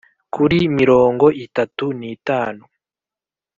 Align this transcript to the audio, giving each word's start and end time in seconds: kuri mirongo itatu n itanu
kuri 0.33 0.57
mirongo 0.77 1.25
itatu 1.45 1.85
n 1.99 2.01
itanu 2.15 2.63